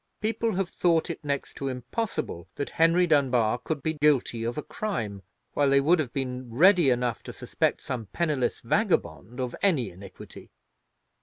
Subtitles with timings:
[0.19, 4.63] People have thought it next to impossible that Henry Dunbar could be guilty of a
[4.63, 5.21] crime,
[5.53, 10.49] while they would have been ready enough to suspect some penniless vagabond of any iniquity."